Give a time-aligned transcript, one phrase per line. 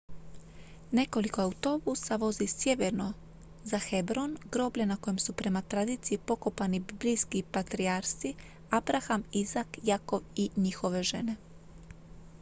[0.91, 3.13] nekoliko autobusa vozi sjeverno
[3.63, 8.33] za hebron groblje na kojem su prema tradiciji pokopani biblijski patrijarsi
[8.69, 11.35] abraham izak jakov i njihove žene